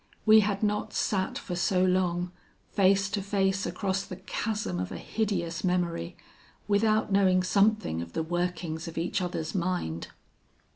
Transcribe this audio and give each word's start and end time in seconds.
We 0.25 0.39
had 0.39 0.63
not 0.63 0.93
sat 0.93 1.37
for 1.37 1.55
so 1.55 1.85
long, 1.85 2.31
face 2.71 3.07
to 3.11 3.21
face 3.21 3.67
across 3.67 4.01
the 4.03 4.15
chasm 4.15 4.79
of 4.79 4.91
a 4.91 4.97
hideous 4.97 5.63
memory, 5.63 6.17
without 6.67 7.11
knowing 7.11 7.43
something 7.43 8.01
of 8.01 8.13
the 8.13 8.23
workings 8.23 8.87
of 8.87 8.97
each 8.97 9.21
other's 9.21 9.53
mind. 9.53 10.07